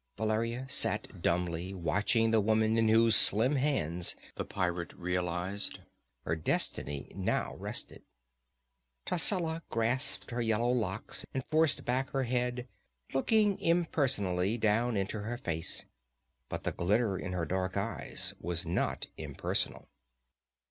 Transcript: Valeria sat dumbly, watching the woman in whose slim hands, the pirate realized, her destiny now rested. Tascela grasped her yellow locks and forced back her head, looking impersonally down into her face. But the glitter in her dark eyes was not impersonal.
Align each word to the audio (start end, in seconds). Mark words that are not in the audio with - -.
Valeria 0.17 0.65
sat 0.67 1.21
dumbly, 1.21 1.75
watching 1.75 2.31
the 2.31 2.41
woman 2.41 2.75
in 2.75 2.87
whose 2.87 3.15
slim 3.15 3.55
hands, 3.55 4.15
the 4.33 4.43
pirate 4.43 4.91
realized, 4.93 5.77
her 6.23 6.35
destiny 6.35 7.11
now 7.15 7.53
rested. 7.57 8.01
Tascela 9.05 9.61
grasped 9.69 10.31
her 10.31 10.41
yellow 10.41 10.71
locks 10.71 11.23
and 11.35 11.45
forced 11.51 11.85
back 11.85 12.09
her 12.09 12.23
head, 12.23 12.67
looking 13.13 13.59
impersonally 13.59 14.57
down 14.57 14.97
into 14.97 15.19
her 15.19 15.37
face. 15.37 15.85
But 16.49 16.63
the 16.63 16.71
glitter 16.71 17.15
in 17.15 17.33
her 17.33 17.45
dark 17.45 17.77
eyes 17.77 18.33
was 18.39 18.65
not 18.65 19.05
impersonal. 19.17 19.87